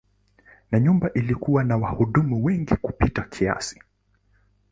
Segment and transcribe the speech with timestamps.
[0.71, 3.79] Na nyumba ilikuwa na wahudumu wengi kupita kiasi.